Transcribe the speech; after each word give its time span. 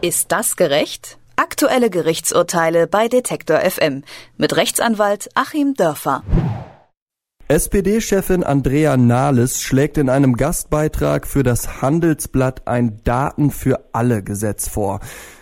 Ist 0.00 0.30
das 0.30 0.54
gerecht? 0.54 1.18
Aktuelle 1.34 1.90
Gerichtsurteile 1.90 2.86
bei 2.86 3.08
Detektor 3.08 3.58
FM 3.58 4.04
mit 4.36 4.54
Rechtsanwalt 4.54 5.28
Achim 5.34 5.74
Dörfer. 5.74 6.22
SPD-Chefin 7.48 8.44
Andrea 8.44 8.96
Nahles 8.96 9.60
schlägt 9.60 9.98
in 9.98 10.08
einem 10.08 10.36
Gastbeitrag 10.36 11.26
für 11.26 11.42
das 11.42 11.82
Handelsblatt 11.82 12.68
ein 12.68 13.00
Daten 13.02 13.50
für 13.50 13.88
alle 13.92 14.22
Gesetz 14.22 14.68
vor. 14.68 15.00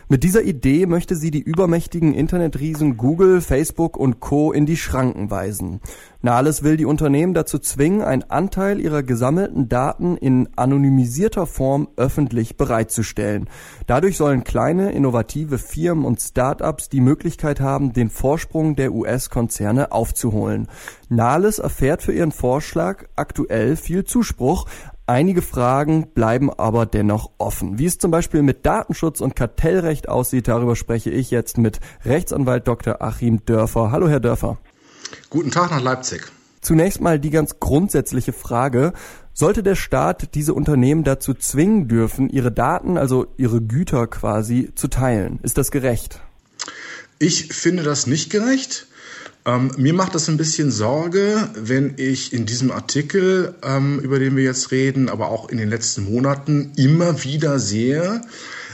Mit 0.08 0.22
dieser 0.22 0.44
Idee 0.44 0.86
möchte 0.86 1.16
sie 1.16 1.32
die 1.32 1.40
übermächtigen 1.40 2.14
Internetriesen 2.14 2.96
Google, 2.96 3.40
Facebook 3.40 3.96
und 3.96 4.20
Co. 4.20 4.52
in 4.52 4.64
die 4.64 4.76
Schranken 4.76 5.32
weisen. 5.32 5.80
Nahles 6.22 6.62
will 6.62 6.76
die 6.76 6.84
Unternehmen 6.84 7.34
dazu 7.34 7.58
zwingen, 7.58 8.02
einen 8.02 8.22
Anteil 8.22 8.78
ihrer 8.80 9.02
gesammelten 9.02 9.68
Daten 9.68 10.16
in 10.16 10.48
anonymisierter 10.54 11.46
Form 11.46 11.88
öffentlich 11.96 12.56
bereitzustellen. 12.56 13.50
Dadurch 13.88 14.16
sollen 14.16 14.44
kleine, 14.44 14.92
innovative 14.92 15.58
Firmen 15.58 16.04
und 16.04 16.20
Start-ups 16.20 16.88
die 16.88 17.00
Möglichkeit 17.00 17.58
haben, 17.58 17.92
den 17.92 18.08
Vorsprung 18.08 18.76
der 18.76 18.92
US-Konzerne 18.92 19.90
aufzuholen. 19.90 20.68
Nahles 21.08 21.58
erfährt 21.58 22.02
für 22.02 22.12
ihren 22.12 22.32
Vorschlag 22.32 23.06
aktuell 23.16 23.74
viel 23.74 24.04
Zuspruch, 24.04 24.66
Einige 25.08 25.40
Fragen 25.40 26.08
bleiben 26.14 26.50
aber 26.52 26.84
dennoch 26.84 27.30
offen. 27.38 27.78
Wie 27.78 27.86
es 27.86 27.98
zum 27.98 28.10
Beispiel 28.10 28.42
mit 28.42 28.66
Datenschutz 28.66 29.20
und 29.20 29.36
Kartellrecht 29.36 30.08
aussieht, 30.08 30.48
darüber 30.48 30.74
spreche 30.74 31.10
ich 31.10 31.30
jetzt 31.30 31.58
mit 31.58 31.78
Rechtsanwalt 32.04 32.66
Dr. 32.66 33.00
Achim 33.00 33.44
Dörfer. 33.44 33.92
Hallo, 33.92 34.08
Herr 34.08 34.18
Dörfer. 34.18 34.58
Guten 35.30 35.52
Tag 35.52 35.70
nach 35.70 35.80
Leipzig. 35.80 36.22
Zunächst 36.60 37.00
mal 37.00 37.20
die 37.20 37.30
ganz 37.30 37.60
grundsätzliche 37.60 38.32
Frage. 38.32 38.94
Sollte 39.32 39.62
der 39.62 39.76
Staat 39.76 40.34
diese 40.34 40.54
Unternehmen 40.54 41.04
dazu 41.04 41.34
zwingen 41.34 41.86
dürfen, 41.86 42.28
ihre 42.28 42.50
Daten, 42.50 42.98
also 42.98 43.28
ihre 43.36 43.62
Güter 43.62 44.08
quasi, 44.08 44.72
zu 44.74 44.88
teilen? 44.88 45.38
Ist 45.44 45.56
das 45.56 45.70
gerecht? 45.70 46.20
Ich 47.20 47.54
finde 47.54 47.84
das 47.84 48.08
nicht 48.08 48.30
gerecht. 48.30 48.88
Ähm, 49.46 49.70
mir 49.76 49.94
macht 49.94 50.16
das 50.16 50.28
ein 50.28 50.36
bisschen 50.36 50.72
Sorge, 50.72 51.48
wenn 51.54 51.94
ich 51.98 52.32
in 52.32 52.46
diesem 52.46 52.72
Artikel, 52.72 53.54
ähm, 53.62 54.00
über 54.00 54.18
den 54.18 54.36
wir 54.36 54.42
jetzt 54.42 54.72
reden, 54.72 55.08
aber 55.08 55.28
auch 55.28 55.48
in 55.48 55.58
den 55.58 55.70
letzten 55.70 56.12
Monaten 56.12 56.72
immer 56.76 57.22
wieder 57.22 57.60
sehe, 57.60 58.22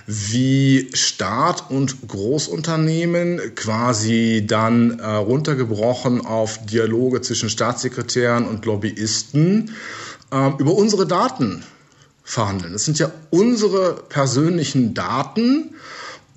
wie 0.07 0.91
Staat 0.95 1.71
und 1.71 2.09
Großunternehmen 2.09 3.55
quasi 3.55 4.45
dann 4.47 4.99
äh, 4.99 5.07
runtergebrochen 5.07 6.25
auf 6.25 6.65
Dialoge 6.65 7.21
zwischen 7.21 7.51
Staatssekretären 7.51 8.49
und 8.49 8.65
Lobbyisten 8.65 9.75
äh, 10.33 10.51
über 10.59 10.75
unsere 10.75 11.07
Daten 11.07 11.63
verhandeln. 12.25 12.73
Das 12.73 12.87
sind 12.87 12.99
ja 12.99 13.13
unsere 13.29 14.03
persönlichen 14.09 14.95
Daten. 14.95 15.75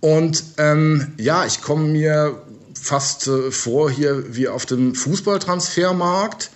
Und 0.02 0.44
ähm, 0.58 1.14
ja, 1.18 1.46
ich 1.46 1.62
komme 1.62 1.88
mir 1.88 2.42
fast 2.86 3.28
äh, 3.28 3.52
vor 3.52 3.90
hier 3.90 4.36
wie 4.36 4.48
auf 4.48 4.66
dem 4.66 4.94
Fußballtransfermarkt, 4.94 6.52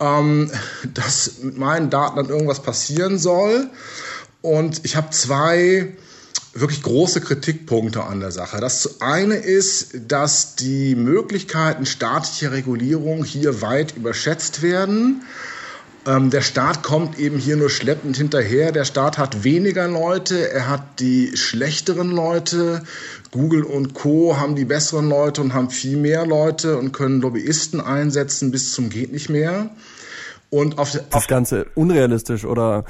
ähm, 0.00 0.50
dass 0.94 1.38
mit 1.42 1.58
meinen 1.58 1.90
Daten 1.90 2.16
dann 2.16 2.28
irgendwas 2.28 2.62
passieren 2.62 3.18
soll. 3.18 3.68
Und 4.40 4.84
ich 4.84 4.96
habe 4.96 5.10
zwei 5.10 5.94
wirklich 6.54 6.82
große 6.82 7.20
Kritikpunkte 7.20 8.02
an 8.04 8.20
der 8.20 8.32
Sache. 8.32 8.60
Das 8.60 9.02
eine 9.02 9.34
ist, 9.34 9.88
dass 10.08 10.56
die 10.56 10.94
Möglichkeiten 10.94 11.84
staatlicher 11.84 12.52
Regulierung 12.52 13.24
hier 13.24 13.60
weit 13.60 13.94
überschätzt 13.94 14.62
werden. 14.62 15.22
Ähm, 16.06 16.30
der 16.30 16.42
Staat 16.42 16.82
kommt 16.82 17.18
eben 17.18 17.38
hier 17.38 17.56
nur 17.56 17.68
schleppend 17.68 18.16
hinterher. 18.16 18.70
Der 18.70 18.84
Staat 18.84 19.18
hat 19.18 19.42
weniger 19.42 19.88
Leute, 19.88 20.50
er 20.50 20.68
hat 20.68 21.00
die 21.00 21.36
schlechteren 21.36 22.10
Leute. 22.10 22.84
Google 23.32 23.64
und 23.64 23.94
Co. 23.94 24.36
haben 24.38 24.54
die 24.54 24.64
besseren 24.64 25.08
Leute 25.08 25.40
und 25.40 25.52
haben 25.52 25.70
viel 25.70 25.96
mehr 25.96 26.24
Leute 26.24 26.78
und 26.78 26.92
können 26.92 27.20
Lobbyisten 27.20 27.80
einsetzen 27.80 28.52
bis 28.52 28.72
zum 28.72 28.88
geht 28.88 29.12
nicht 29.12 29.28
mehr. 29.28 29.70
Und 30.48 30.78
auf, 30.78 30.98
das 31.10 31.26
Ganze 31.26 31.66
unrealistisch 31.74 32.44
oder 32.44 32.84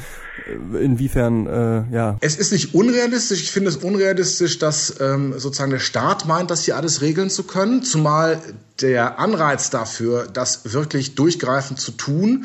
äh, 0.46 0.84
inwiefern, 0.84 1.46
äh, 1.46 1.94
ja? 1.94 2.16
Es 2.20 2.36
ist 2.36 2.52
nicht 2.52 2.74
unrealistisch. 2.74 3.42
Ich 3.42 3.50
finde 3.50 3.70
es 3.70 3.76
unrealistisch, 3.76 4.58
dass 4.58 5.00
ähm, 5.00 5.38
sozusagen 5.38 5.70
der 5.70 5.78
Staat 5.78 6.26
meint, 6.26 6.50
das 6.50 6.64
hier 6.64 6.76
alles 6.76 7.00
regeln 7.00 7.30
zu 7.30 7.44
können, 7.44 7.82
zumal 7.82 8.40
der 8.80 9.18
Anreiz 9.18 9.70
dafür, 9.70 10.26
das 10.30 10.72
wirklich 10.72 11.14
durchgreifend 11.14 11.80
zu 11.80 11.92
tun, 11.92 12.44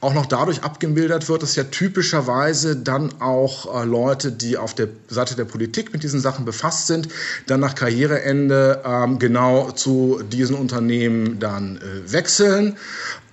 auch 0.00 0.14
noch 0.14 0.26
dadurch 0.26 0.62
abgemildert 0.62 1.28
wird, 1.28 1.42
dass 1.42 1.56
ja 1.56 1.64
typischerweise 1.64 2.76
dann 2.76 3.20
auch 3.20 3.82
äh, 3.82 3.84
Leute, 3.84 4.30
die 4.30 4.56
auf 4.56 4.74
der 4.74 4.88
Seite 5.08 5.34
der 5.34 5.44
Politik 5.44 5.92
mit 5.92 6.02
diesen 6.04 6.20
Sachen 6.20 6.44
befasst 6.44 6.86
sind, 6.86 7.08
dann 7.46 7.60
nach 7.60 7.74
Karriereende 7.74 8.82
ähm, 8.84 9.18
genau 9.18 9.72
zu 9.72 10.22
diesen 10.30 10.54
Unternehmen 10.54 11.40
dann 11.40 11.78
äh, 11.78 12.12
wechseln. 12.12 12.76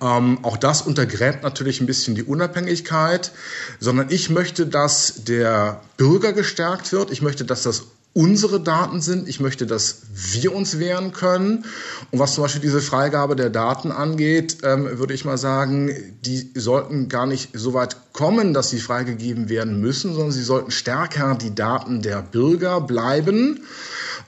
Ähm, 0.02 0.38
auch 0.42 0.56
das 0.56 0.82
untergräbt 0.82 1.42
natürlich 1.42 1.80
ein 1.80 1.86
bisschen 1.86 2.14
die 2.14 2.22
Unabhängigkeit, 2.22 3.32
sondern 3.78 4.10
ich 4.10 4.30
möchte, 4.30 4.66
dass 4.66 5.24
der 5.24 5.82
Bürger 5.96 6.32
gestärkt 6.32 6.92
wird. 6.92 7.10
Ich 7.10 7.22
möchte, 7.22 7.44
dass 7.44 7.62
das 7.62 7.84
unsere 8.12 8.60
Daten 8.60 9.00
sind. 9.00 9.28
Ich 9.28 9.38
möchte, 9.38 9.66
dass 9.66 10.02
wir 10.12 10.54
uns 10.54 10.78
wehren 10.78 11.12
können. 11.12 11.64
Und 12.10 12.18
was 12.18 12.34
zum 12.34 12.42
Beispiel 12.42 12.60
diese 12.60 12.80
Freigabe 12.80 13.36
der 13.36 13.50
Daten 13.50 13.92
angeht, 13.92 14.58
ähm, 14.64 14.98
würde 14.98 15.14
ich 15.14 15.24
mal 15.24 15.38
sagen, 15.38 15.94
die 16.24 16.50
sollten 16.54 17.08
gar 17.08 17.26
nicht 17.26 17.50
so 17.52 17.72
weit 17.72 17.96
kommen, 18.12 18.52
dass 18.52 18.70
sie 18.70 18.80
freigegeben 18.80 19.48
werden 19.48 19.80
müssen, 19.80 20.12
sondern 20.14 20.32
sie 20.32 20.42
sollten 20.42 20.72
stärker 20.72 21.36
die 21.36 21.54
Daten 21.54 22.02
der 22.02 22.22
Bürger 22.22 22.80
bleiben. 22.80 23.60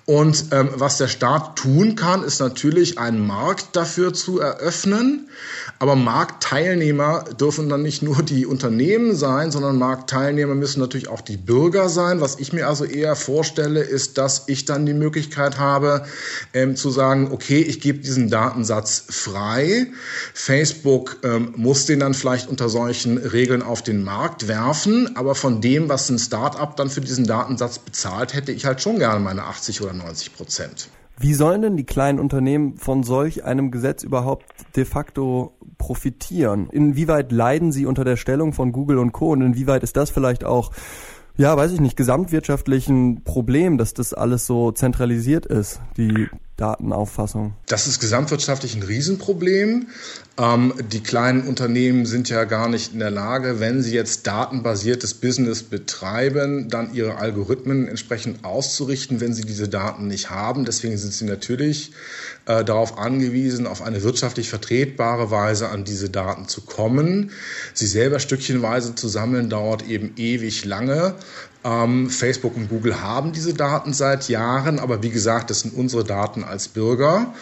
Und 0.04 0.46
ähm, 0.50 0.70
was 0.74 0.98
der 0.98 1.06
Staat 1.06 1.56
tun 1.56 1.94
kann, 1.94 2.24
ist 2.24 2.40
natürlich 2.40 2.98
einen 2.98 3.24
Markt 3.24 3.76
dafür 3.76 4.12
zu 4.12 4.40
eröffnen. 4.40 5.28
Aber 5.78 5.94
Marktteilnehmer 5.94 7.24
dürfen 7.38 7.68
dann 7.68 7.82
nicht 7.82 8.02
nur 8.02 8.22
die 8.22 8.44
Unternehmen 8.46 9.14
sein, 9.14 9.52
sondern 9.52 9.78
Marktteilnehmer 9.78 10.54
müssen 10.54 10.80
natürlich 10.80 11.08
auch 11.08 11.20
die 11.20 11.36
Bürger 11.36 11.88
sein. 11.88 12.20
Was 12.20 12.38
ich 12.40 12.52
mir 12.52 12.66
also 12.66 12.84
eher 12.84 13.14
vorstelle, 13.14 13.80
ist, 13.80 14.18
dass 14.18 14.44
ich 14.46 14.64
dann 14.64 14.86
die 14.86 14.94
Möglichkeit 14.94 15.58
habe, 15.58 16.04
ähm, 16.52 16.74
zu 16.74 16.90
sagen, 16.90 17.30
okay, 17.30 17.60
ich 17.60 17.80
gebe 17.80 18.00
diesen 18.00 18.28
Datensatz 18.28 19.04
frei. 19.08 19.86
Facebook 20.34 21.18
ähm, 21.22 21.52
muss 21.56 21.86
den 21.86 22.00
dann 22.00 22.14
vielleicht 22.14 22.48
unter 22.48 22.68
solchen 22.68 23.18
Regeln 23.18 23.62
auf 23.62 23.82
den 23.82 24.02
Markt 24.02 24.48
werfen. 24.48 25.16
Aber 25.16 25.36
von 25.36 25.60
dem, 25.60 25.88
was 25.88 26.08
ein 26.08 26.18
Start-up 26.18 26.76
dann 26.76 26.90
für 26.90 27.00
diesen 27.00 27.26
Datensatz 27.26 27.78
bezahlt, 27.78 28.34
hätte 28.34 28.50
ich 28.50 28.66
halt 28.66 28.82
schon 28.82 28.98
gerne 28.98 29.20
meine 29.20 29.44
80 29.44 29.80
oder 29.80 29.92
90 30.02 30.34
Prozent. 30.34 30.88
Wie 31.18 31.34
sollen 31.34 31.62
denn 31.62 31.76
die 31.76 31.84
kleinen 31.84 32.18
Unternehmen 32.18 32.78
von 32.78 33.02
solch 33.02 33.44
einem 33.44 33.70
Gesetz 33.70 34.02
überhaupt 34.02 34.46
de 34.76 34.84
facto 34.84 35.52
profitieren? 35.78 36.68
Inwieweit 36.70 37.32
leiden 37.32 37.70
sie 37.70 37.86
unter 37.86 38.04
der 38.04 38.16
Stellung 38.16 38.52
von 38.52 38.72
Google 38.72 38.98
und 38.98 39.12
Co. 39.12 39.30
und 39.30 39.42
inwieweit 39.42 39.82
ist 39.82 39.96
das 39.96 40.10
vielleicht 40.10 40.44
auch 40.44 40.72
ja, 41.36 41.56
weiß 41.56 41.72
ich 41.72 41.80
nicht, 41.80 41.96
gesamtwirtschaftlichen 41.96 43.24
Problem, 43.24 43.78
dass 43.78 43.94
das 43.94 44.12
alles 44.12 44.46
so 44.46 44.70
zentralisiert 44.70 45.46
ist, 45.46 45.80
die 45.96 46.28
Datenauffassung? 46.56 47.54
Das 47.66 47.86
ist 47.86 47.98
gesamtwirtschaftlich 48.00 48.74
ein 48.74 48.82
Riesenproblem. 48.82 49.88
Ähm, 50.38 50.74
die 50.92 51.02
kleinen 51.02 51.46
Unternehmen 51.46 52.06
sind 52.06 52.28
ja 52.28 52.44
gar 52.44 52.68
nicht 52.68 52.92
in 52.92 52.98
der 52.98 53.10
Lage, 53.10 53.58
wenn 53.58 53.82
sie 53.82 53.94
jetzt 53.94 54.26
datenbasiertes 54.26 55.14
Business 55.14 55.62
betreiben, 55.62 56.68
dann 56.68 56.94
ihre 56.94 57.16
Algorithmen 57.16 57.88
entsprechend 57.88 58.44
auszurichten, 58.44 59.20
wenn 59.20 59.32
sie 59.32 59.42
diese 59.42 59.68
Daten 59.68 60.06
nicht 60.06 60.30
haben. 60.30 60.64
Deswegen 60.64 60.96
sind 60.98 61.12
sie 61.12 61.24
natürlich 61.24 61.92
äh, 62.46 62.64
darauf 62.64 62.98
angewiesen, 62.98 63.66
auf 63.66 63.82
eine 63.82 64.02
wirtschaftlich 64.02 64.48
vertretbare 64.48 65.30
Weise 65.30 65.68
an 65.68 65.84
diese 65.84 66.10
Daten 66.10 66.48
zu 66.48 66.62
kommen. 66.62 67.30
Sie 67.74 67.86
selber 67.86 68.18
stückchenweise 68.18 68.94
zu 68.94 69.08
sammeln 69.08 69.50
dauert 69.50 69.86
eben 69.86 70.12
ewig 70.16 70.64
lange. 70.64 71.14
Ähm, 71.64 72.10
Facebook 72.10 72.56
und 72.56 72.68
Google 72.68 73.00
haben 73.00 73.32
diese 73.32 73.54
Daten 73.54 73.92
seit 73.92 74.28
Jahren, 74.28 74.78
aber 74.78 75.02
wie 75.02 75.10
gesagt, 75.10 75.50
das 75.50 75.60
sind 75.60 75.74
unsere 75.74 76.04
Daten 76.04 76.44
als 76.44 76.68
Bürger. 76.68 77.34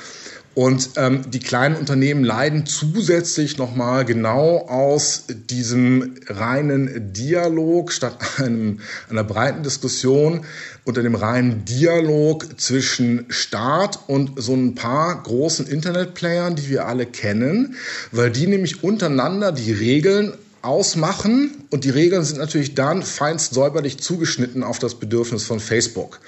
Und 0.54 0.90
ähm, 0.96 1.30
die 1.30 1.38
kleinen 1.38 1.76
Unternehmen 1.76 2.24
leiden 2.24 2.66
zusätzlich 2.66 3.56
nochmal 3.56 4.04
genau 4.04 4.66
aus 4.66 5.24
diesem 5.28 6.16
reinen 6.26 7.12
Dialog 7.12 7.92
statt 7.92 8.18
einem, 8.38 8.80
einer 9.08 9.22
breiten 9.22 9.62
Diskussion 9.62 10.44
unter 10.84 11.02
dem 11.02 11.14
reinen 11.14 11.64
Dialog 11.64 12.60
zwischen 12.60 13.26
Staat 13.28 14.00
und 14.08 14.42
so 14.42 14.54
ein 14.54 14.74
paar 14.74 15.22
großen 15.22 15.68
Internetplayern, 15.68 16.56
die 16.56 16.68
wir 16.68 16.86
alle 16.86 17.06
kennen, 17.06 17.76
weil 18.10 18.30
die 18.30 18.48
nämlich 18.48 18.82
untereinander 18.82 19.52
die 19.52 19.70
Regeln 19.70 20.32
ausmachen 20.62 21.64
und 21.70 21.84
die 21.84 21.90
Regeln 21.90 22.24
sind 22.24 22.38
natürlich 22.38 22.74
dann 22.74 23.02
feinst 23.02 23.54
säuberlich 23.54 23.98
zugeschnitten 23.98 24.62
auf 24.62 24.78
das 24.78 24.96
Bedürfnis 24.96 25.44
von 25.44 25.60
Facebook. 25.60 26.20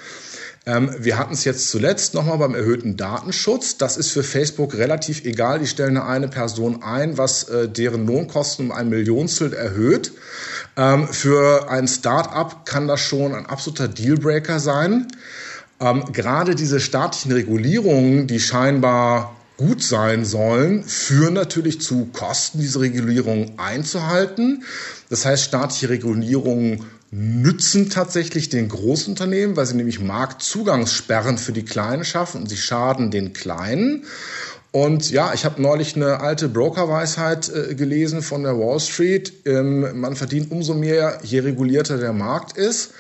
Ähm, 0.64 0.94
wir 0.98 1.18
hatten 1.18 1.34
es 1.34 1.44
jetzt 1.44 1.70
zuletzt 1.70 2.14
nochmal 2.14 2.38
beim 2.38 2.54
erhöhten 2.54 2.96
Datenschutz. 2.96 3.78
Das 3.78 3.96
ist 3.96 4.12
für 4.12 4.22
Facebook 4.22 4.74
relativ 4.74 5.24
egal. 5.24 5.58
Die 5.58 5.66
stellen 5.66 5.96
eine 5.96 6.28
Person 6.28 6.82
ein, 6.84 7.18
was 7.18 7.44
äh, 7.44 7.68
deren 7.68 8.06
Lohnkosten 8.06 8.66
um 8.66 8.72
ein 8.72 8.88
Millionstel 8.88 9.52
erhöht. 9.52 10.12
Ähm, 10.76 11.08
für 11.08 11.68
ein 11.68 11.88
Start-up 11.88 12.64
kann 12.64 12.86
das 12.86 13.00
schon 13.00 13.34
ein 13.34 13.46
absoluter 13.46 13.88
Dealbreaker 13.88 14.60
sein. 14.60 15.08
Ähm, 15.80 16.04
gerade 16.12 16.54
diese 16.54 16.78
staatlichen 16.78 17.32
Regulierungen, 17.32 18.28
die 18.28 18.38
scheinbar 18.38 19.36
gut 19.62 19.82
sein 19.82 20.24
sollen, 20.24 20.82
führen 20.82 21.34
natürlich 21.34 21.80
zu 21.80 22.06
Kosten, 22.12 22.58
diese 22.58 22.80
Regulierung 22.80 23.58
einzuhalten. 23.58 24.64
Das 25.08 25.24
heißt, 25.24 25.44
staatliche 25.44 25.88
Regulierungen 25.88 26.84
nützen 27.12 27.90
tatsächlich 27.90 28.48
den 28.48 28.68
Großunternehmen, 28.68 29.54
weil 29.54 29.66
sie 29.66 29.76
nämlich 29.76 30.00
Marktzugangssperren 30.00 31.38
für 31.38 31.52
die 31.52 31.64
Kleinen 31.64 32.04
schaffen 32.04 32.40
und 32.40 32.48
sie 32.48 32.56
schaden 32.56 33.10
den 33.10 33.32
Kleinen. 33.34 34.04
Und 34.72 35.10
ja, 35.10 35.34
ich 35.34 35.44
habe 35.44 35.60
neulich 35.60 35.96
eine 35.96 36.20
alte 36.20 36.48
Brokerweisheit 36.48 37.50
äh, 37.50 37.74
gelesen 37.74 38.22
von 38.22 38.42
der 38.42 38.58
Wall 38.58 38.80
Street. 38.80 39.32
Ähm, 39.44 40.00
man 40.00 40.16
verdient 40.16 40.50
umso 40.50 40.72
mehr, 40.72 41.18
je 41.22 41.40
regulierter 41.40 41.98
der 41.98 42.14
Markt 42.14 42.56
ist. 42.56 42.94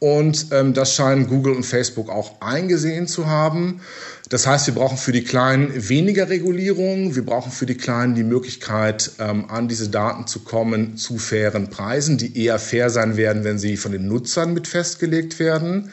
Und 0.00 0.48
ähm, 0.50 0.74
das 0.74 0.94
scheinen 0.94 1.26
Google 1.28 1.54
und 1.54 1.64
Facebook 1.64 2.10
auch 2.10 2.42
eingesehen 2.42 3.06
zu 3.06 3.26
haben. 3.26 3.80
Das 4.28 4.46
heißt, 4.46 4.66
wir 4.66 4.74
brauchen 4.74 4.98
für 4.98 5.12
die 5.12 5.24
Kleinen 5.24 5.88
weniger 5.88 6.28
Regulierung. 6.28 7.14
Wir 7.14 7.24
brauchen 7.24 7.50
für 7.50 7.64
die 7.64 7.76
Kleinen 7.76 8.14
die 8.14 8.22
Möglichkeit, 8.22 9.12
ähm, 9.18 9.48
an 9.48 9.66
diese 9.66 9.88
Daten 9.88 10.26
zu 10.26 10.40
kommen 10.40 10.98
zu 10.98 11.16
fairen 11.16 11.70
Preisen, 11.70 12.18
die 12.18 12.38
eher 12.38 12.58
fair 12.58 12.90
sein 12.90 13.16
werden, 13.16 13.44
wenn 13.44 13.58
sie 13.58 13.78
von 13.78 13.92
den 13.92 14.08
Nutzern 14.08 14.52
mit 14.52 14.68
festgelegt 14.68 15.38
werden. 15.38 15.90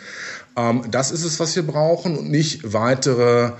Ähm, 0.57 0.83
das 0.91 1.11
ist 1.11 1.23
es, 1.23 1.39
was 1.39 1.55
wir 1.55 1.63
brauchen 1.63 2.17
und 2.17 2.29
nicht 2.29 2.73
weitere 2.73 3.51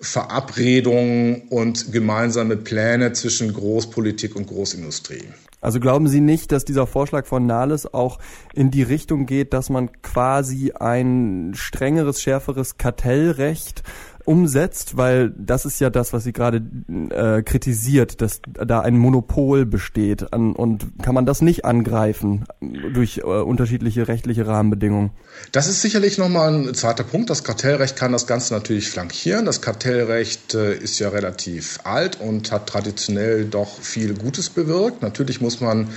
Verabredungen 0.00 1.42
und 1.48 1.92
gemeinsame 1.92 2.56
Pläne 2.56 3.12
zwischen 3.12 3.52
Großpolitik 3.52 4.36
und 4.36 4.46
Großindustrie. 4.46 5.24
Also 5.60 5.80
glauben 5.80 6.06
Sie 6.06 6.20
nicht, 6.20 6.52
dass 6.52 6.64
dieser 6.64 6.86
Vorschlag 6.86 7.26
von 7.26 7.46
Nahles 7.46 7.92
auch 7.92 8.18
in 8.54 8.70
die 8.70 8.82
Richtung 8.82 9.26
geht, 9.26 9.52
dass 9.52 9.70
man 9.70 9.90
quasi 10.02 10.72
ein 10.72 11.52
strengeres, 11.54 12.22
schärferes 12.22 12.76
Kartellrecht 12.76 13.82
umsetzt, 14.26 14.96
weil 14.96 15.32
das 15.36 15.64
ist 15.64 15.80
ja 15.80 15.88
das, 15.90 16.12
was 16.12 16.24
sie 16.24 16.32
gerade 16.32 16.62
äh, 17.10 17.42
kritisiert, 17.42 18.20
dass 18.20 18.40
da 18.46 18.80
ein 18.80 18.98
Monopol 18.98 19.64
besteht 19.64 20.32
an, 20.32 20.52
und 20.52 20.86
kann 21.02 21.14
man 21.14 21.26
das 21.26 21.42
nicht 21.42 21.64
angreifen 21.64 22.44
durch 22.60 23.18
äh, 23.18 23.22
unterschiedliche 23.22 24.08
rechtliche 24.08 24.46
Rahmenbedingungen? 24.46 25.10
Das 25.52 25.68
ist 25.68 25.82
sicherlich 25.82 26.18
nochmal 26.18 26.52
ein 26.52 26.74
zweiter 26.74 27.04
Punkt. 27.04 27.30
Das 27.30 27.44
Kartellrecht 27.44 27.96
kann 27.96 28.12
das 28.12 28.26
Ganze 28.26 28.54
natürlich 28.54 28.90
flankieren. 28.90 29.44
Das 29.44 29.62
Kartellrecht 29.62 30.54
äh, 30.54 30.74
ist 30.74 30.98
ja 30.98 31.08
relativ 31.10 31.78
alt 31.84 32.20
und 32.20 32.52
hat 32.52 32.68
traditionell 32.68 33.44
doch 33.44 33.80
viel 33.80 34.14
Gutes 34.14 34.50
bewirkt. 34.50 35.02
Natürlich 35.02 35.40
muss 35.40 35.60
man 35.60 35.88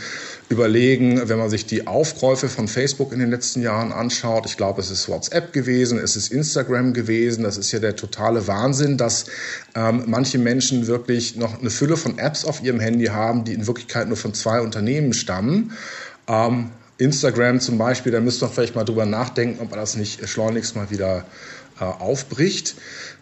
überlegen, 0.49 1.29
wenn 1.29 1.37
man 1.37 1.49
sich 1.51 1.67
die 1.67 1.85
Aufkäufe 1.85 2.49
von 2.49 2.67
Facebook 2.67 3.13
in 3.13 3.19
den 3.19 3.29
letzten 3.29 3.61
Jahren 3.61 3.91
anschaut. 3.91 4.47
Ich 4.47 4.57
glaube, 4.57 4.81
es 4.81 4.89
ist 4.89 5.07
WhatsApp 5.07 5.53
gewesen, 5.53 5.99
es 5.99 6.15
ist 6.15 6.31
Instagram 6.31 6.93
gewesen. 6.93 7.43
Das 7.43 7.57
ist 7.57 7.71
ja 7.71 7.77
der 7.77 7.95
totale 7.95 8.47
Wahnsinn, 8.47 8.97
dass 8.97 9.25
ähm, 9.75 10.03
manche 10.07 10.39
Menschen 10.39 10.87
wirklich 10.87 11.35
noch 11.35 11.59
eine 11.59 11.69
Fülle 11.69 11.97
von 11.97 12.17
Apps 12.17 12.45
auf 12.45 12.63
ihrem 12.63 12.79
Handy 12.79 13.05
haben, 13.05 13.43
die 13.43 13.53
in 13.53 13.67
Wirklichkeit 13.67 14.07
nur 14.07 14.17
von 14.17 14.33
zwei 14.33 14.59
Unternehmen 14.61 15.13
stammen. 15.13 15.71
Ähm, 16.27 16.71
Instagram 16.97 17.59
zum 17.59 17.77
Beispiel, 17.77 18.11
da 18.11 18.19
müsste 18.19 18.45
man 18.45 18.53
vielleicht 18.53 18.75
mal 18.75 18.83
drüber 18.83 19.05
nachdenken, 19.05 19.61
ob 19.61 19.69
man 19.69 19.79
das 19.79 19.95
nicht 19.95 20.27
schleunigst 20.27 20.75
mal 20.75 20.89
wieder 20.89 21.25
äh, 21.79 21.83
aufbricht. 21.83 22.75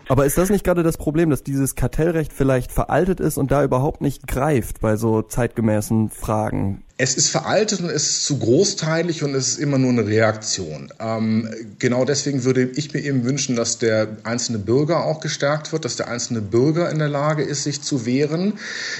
Aber 0.10 0.26
ist 0.26 0.38
das 0.38 0.50
nicht 0.50 0.64
gerade 0.64 0.84
das 0.84 0.98
Problem, 0.98 1.30
dass 1.30 1.44
dieses 1.44 1.76
Kartellrecht 1.76 2.32
vielleicht 2.32 2.72
veraltet 2.72 3.20
ist 3.20 3.38
und 3.38 3.52
da 3.52 3.64
überhaupt 3.64 4.02
nicht 4.02 4.26
greift 4.26 4.80
bei 4.80 4.96
so 4.96 5.22
zeitgemäßen 5.22 6.10
Fragen? 6.10 6.84
Es 6.98 7.16
ist 7.16 7.30
veraltet 7.30 7.82
und 7.82 7.90
es 7.90 8.04
ist 8.04 8.26
zu 8.26 8.40
großteilig 8.40 9.24
und 9.24 9.36
es 9.36 9.50
ist 9.50 9.60
immer 9.60 9.78
nur 9.78 9.92
eine 9.92 10.08
Reaktion. 10.08 10.92
Ähm, 11.00 11.50
genau 11.78 12.06
deswegen 12.06 12.44
würde 12.44 12.64
ich 12.64 12.94
mir 12.94 13.02
eben 13.02 13.26
wünschen, 13.26 13.56
dass 13.56 13.80
der 13.80 14.18
einzelne 14.24 14.60
Bürger 14.60 15.04
auch 15.04 15.20
gestärkt 15.20 15.74
wird, 15.74 15.84
dass 15.86 15.98
der 15.98 16.08
einzelne 16.08 16.42
Bürger 16.42 16.90
in 16.90 17.00
der 17.00 17.10
Lage 17.10 17.44
ist, 17.44 17.64
sich 17.64 17.82
zu 17.82 18.06
wehren, 18.06 18.54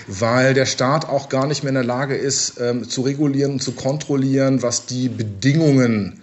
weil 0.08 0.54
der 0.54 0.66
Staat 0.66 1.08
auch 1.08 1.30
gar 1.30 1.48
nicht 1.48 1.64
mehr 1.64 1.70
in 1.70 1.76
der 1.76 1.84
Lage 1.86 2.16
ist, 2.16 2.60
ähm, 2.60 2.88
zu 2.88 3.02
regulieren 3.02 3.60
zu 3.60 3.72
kontrollieren, 3.72 4.62
was 4.62 4.86
die 4.86 5.10
Bedingungen 5.10 6.22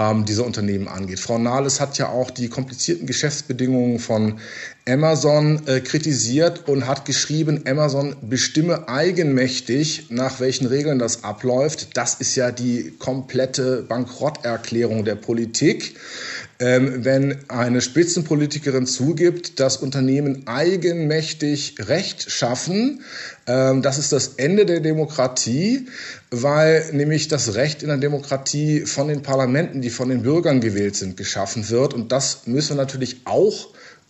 ähm, 0.00 0.24
dieser 0.24 0.46
Unternehmen 0.46 0.88
angeht. 0.88 1.20
Frau 1.20 1.38
Nahles 1.38 1.80
hat 1.80 1.98
ja 1.98 2.08
auch 2.08 2.30
die 2.30 2.48
komplizierten 2.48 3.06
Geschäftsbedingungen 3.06 3.98
von 3.98 4.40
Amazon 4.88 5.66
äh, 5.66 5.80
kritisiert 5.80 6.68
und 6.68 6.86
hat 6.86 7.04
geschrieben, 7.04 7.64
Amazon 7.66 8.16
bestimme 8.22 8.88
eigenmächtig, 8.88 10.06
nach 10.08 10.40
welchen 10.40 10.66
Regeln 10.66 10.98
das 10.98 11.22
abläuft. 11.22 11.96
Das 11.96 12.14
ist 12.14 12.34
ja 12.34 12.50
die 12.50 12.94
komplette 12.98 13.82
Bankrotterklärung 13.82 15.04
der 15.04 15.16
Politik 15.16 15.96
wenn 16.60 17.38
eine 17.48 17.80
Spitzenpolitikerin 17.80 18.86
zugibt, 18.86 19.60
dass 19.60 19.78
Unternehmen 19.78 20.46
eigenmächtig 20.46 21.76
Recht 21.78 22.30
schaffen, 22.30 23.00
ähm, 23.46 23.80
das 23.80 23.96
ist 23.96 24.12
das 24.12 24.34
Ende 24.36 24.66
der 24.66 24.80
Demokratie, 24.80 25.86
weil 26.30 26.84
nämlich 26.92 27.28
das 27.28 27.54
Recht 27.54 27.82
in 27.82 27.88
der 27.88 27.96
Demokratie 27.96 28.82
von 28.82 29.08
den 29.08 29.22
Parlamenten, 29.22 29.80
die 29.80 29.88
von 29.88 30.10
den 30.10 30.22
Bürgern 30.22 30.60
gewählt 30.60 30.96
sind, 30.96 31.16
geschaffen 31.16 31.70
wird. 31.70 31.94
Und 31.94 32.12
das 32.12 32.46
müssen 32.46 32.76
wir 32.76 32.82
natürlich 32.82 33.22
auch 33.24 33.68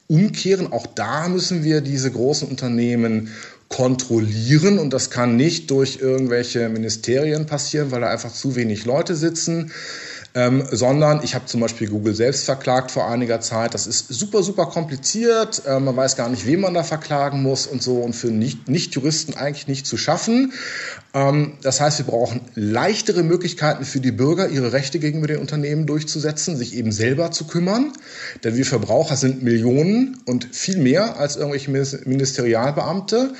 umkehren. 0.09 0.73
Auch 0.73 0.89
da 0.89 1.29
müssen 1.29 1.63
wir 1.63 1.81
diese 1.83 2.11
großen 2.11 2.49
Unternehmen 2.49 3.29
kontrollieren 3.69 4.81
und 4.81 4.93
das 4.93 5.11
kann 5.11 5.37
nicht 5.37 5.71
durch 5.71 6.01
irgendwelche 6.01 6.69
Ministerien 6.69 7.47
passieren, 7.47 7.93
weil 7.93 8.01
da 8.01 8.09
einfach 8.09 8.33
zu 8.33 8.57
wenig 8.57 8.85
Leute 8.85 9.15
sitzen 9.15 9.71
ähm, 10.35 10.65
sondern 10.71 11.23
ich 11.25 11.35
habe 11.35 11.47
zum 11.47 11.61
Beispiel 11.61 11.89
Google 11.89 12.15
selbst 12.15 12.45
verklagt 12.45 12.91
vor 12.91 13.09
einiger 13.09 13.41
Zeit. 13.41 13.75
Das 13.75 13.87
ist 13.87 14.09
super, 14.09 14.43
super 14.43 14.67
kompliziert. 14.67 15.63
Äh, 15.67 15.81
man 15.81 15.97
weiß 15.97 16.17
gar 16.17 16.29
nicht, 16.29 16.47
wen 16.47 16.61
man 16.61 16.75
da 16.75 16.85
verklagen 16.85 17.43
muss 17.43 17.67
und 17.67 17.83
so 17.83 17.99
und 17.99 18.15
für 18.15 18.29
Nicht-Juristen 18.29 19.33
nicht 19.33 19.41
eigentlich 19.41 19.67
nicht 19.67 19.87
zu 19.87 19.97
schaffen. 19.97 20.53
Ähm, 21.15 21.55
das 21.63 21.81
heißt, 21.81 21.99
wir 21.99 22.07
brauchen 22.07 22.43
leichtere 22.55 23.25
Möglichkeiten 23.25 23.85
für 23.85 24.01
die 24.01 24.13
Bürger, 24.13 24.49
ihre 24.49 24.73
Rechte 24.73 25.01
gegenüber 25.01 25.27
den 25.27 25.41
Unternehmen 25.41 25.87
durchzusetzen, 25.87 26.57
sich 26.57 26.77
eben 26.77 26.93
selber 26.93 27.33
zu 27.33 27.47
kümmern. 27.47 27.93
Denn 28.45 28.57
wir 28.57 28.67
Verbraucher 28.67 29.17
sind 29.17 29.43
Millionen 29.43 30.19
und 30.27 30.55
viel 30.55 30.79
mehr 30.79 31.19
als 31.19 31.37
irgendwelche 31.37 31.71
Ministerialbeamte. 32.05 33.35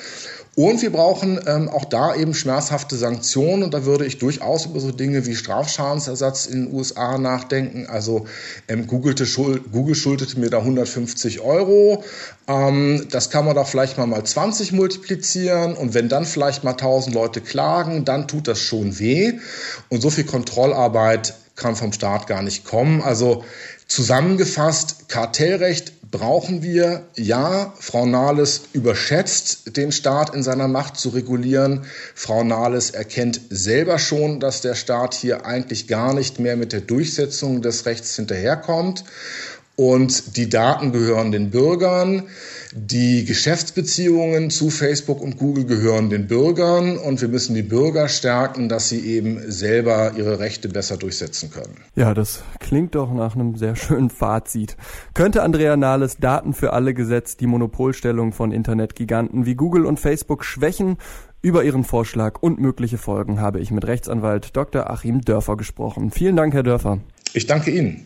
Und 0.55 0.81
wir 0.81 0.91
brauchen 0.91 1.39
ähm, 1.47 1.69
auch 1.69 1.85
da 1.85 2.13
eben 2.13 2.33
schmerzhafte 2.33 2.97
Sanktionen. 2.97 3.63
Und 3.63 3.73
da 3.73 3.85
würde 3.85 4.05
ich 4.05 4.17
durchaus 4.17 4.65
über 4.65 4.81
so 4.81 4.91
Dinge 4.91 5.25
wie 5.25 5.35
Strafschadensersatz 5.35 6.45
in 6.45 6.65
den 6.65 6.73
USA 6.73 7.17
nachdenken. 7.17 7.87
Also 7.87 8.25
ähm, 8.67 8.85
Google, 8.85 9.17
Schuld, 9.25 9.71
Google 9.71 9.95
schuldete 9.95 10.37
mir 10.37 10.49
da 10.49 10.59
150 10.59 11.39
Euro. 11.39 12.03
Ähm, 12.49 13.07
das 13.09 13.29
kann 13.29 13.45
man 13.45 13.55
doch 13.55 13.67
vielleicht 13.67 13.97
mal 13.97 14.07
mal 14.07 14.25
20 14.25 14.73
multiplizieren. 14.73 15.73
Und 15.73 15.93
wenn 15.93 16.09
dann 16.09 16.25
vielleicht 16.25 16.65
mal 16.65 16.71
1000 16.71 17.15
Leute 17.15 17.39
klagen, 17.39 18.03
dann 18.03 18.27
tut 18.27 18.49
das 18.49 18.59
schon 18.59 18.99
weh. 18.99 19.39
Und 19.87 20.01
so 20.01 20.09
viel 20.09 20.25
Kontrollarbeit 20.25 21.33
kann 21.55 21.77
vom 21.77 21.93
Staat 21.93 22.27
gar 22.27 22.41
nicht 22.41 22.65
kommen. 22.65 23.01
Also 23.01 23.45
zusammengefasst, 23.87 25.07
Kartellrecht 25.07 25.93
brauchen 26.11 26.61
wir. 26.61 27.05
Ja, 27.15 27.73
Frau 27.79 28.05
Nahles 28.05 28.63
überschätzt 28.73 29.77
den 29.77 29.91
Staat 29.91 30.35
in 30.35 30.43
seiner 30.43 30.67
Macht 30.67 30.97
zu 30.97 31.09
regulieren. 31.09 31.85
Frau 32.13 32.43
Nahles 32.43 32.91
erkennt 32.91 33.39
selber 33.49 33.97
schon, 33.97 34.39
dass 34.39 34.61
der 34.61 34.75
Staat 34.75 35.13
hier 35.13 35.45
eigentlich 35.45 35.87
gar 35.87 36.13
nicht 36.13 36.39
mehr 36.39 36.57
mit 36.57 36.73
der 36.73 36.81
Durchsetzung 36.81 37.61
des 37.61 37.85
Rechts 37.85 38.15
hinterherkommt. 38.17 39.05
Und 39.75 40.37
die 40.37 40.49
Daten 40.49 40.91
gehören 40.91 41.31
den 41.31 41.49
Bürgern. 41.49 42.23
Die 42.73 43.25
Geschäftsbeziehungen 43.25 44.49
zu 44.49 44.69
Facebook 44.69 45.21
und 45.21 45.37
Google 45.37 45.65
gehören 45.65 46.09
den 46.09 46.27
Bürgern 46.27 46.97
und 46.97 47.19
wir 47.19 47.27
müssen 47.27 47.53
die 47.53 47.63
Bürger 47.63 48.07
stärken, 48.07 48.69
dass 48.69 48.87
sie 48.87 48.99
eben 48.99 49.51
selber 49.51 50.13
ihre 50.15 50.39
Rechte 50.39 50.69
besser 50.69 50.95
durchsetzen 50.95 51.51
können. 51.51 51.75
Ja, 51.95 52.13
das 52.13 52.43
klingt 52.59 52.95
doch 52.95 53.13
nach 53.13 53.35
einem 53.35 53.55
sehr 53.55 53.75
schönen 53.75 54.09
Fazit. 54.09 54.77
Könnte 55.13 55.43
Andrea 55.43 55.75
Nahles 55.75 56.17
Daten 56.17 56.53
für 56.53 56.71
alle 56.71 56.93
Gesetz 56.93 57.35
die 57.35 57.47
Monopolstellung 57.47 58.31
von 58.31 58.53
Internetgiganten 58.53 59.45
wie 59.45 59.55
Google 59.55 59.85
und 59.85 59.99
Facebook 59.99 60.45
schwächen? 60.45 60.97
Über 61.41 61.63
Ihren 61.63 61.83
Vorschlag 61.83 62.41
und 62.41 62.59
mögliche 62.59 62.99
Folgen 62.99 63.41
habe 63.41 63.59
ich 63.59 63.71
mit 63.71 63.85
Rechtsanwalt 63.85 64.55
Dr. 64.55 64.89
Achim 64.91 65.21
Dörfer 65.21 65.57
gesprochen. 65.57 66.11
Vielen 66.11 66.35
Dank, 66.35 66.53
Herr 66.53 66.63
Dörfer. 66.63 66.99
Ich 67.33 67.47
danke 67.47 67.71
Ihnen. 67.71 68.05